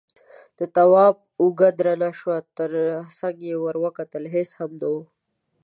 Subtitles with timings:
[0.59, 2.71] د تواب اوږه درنه شوه، تر
[3.19, 4.95] څنګ يې ور وکتل، هېڅ هم نه و.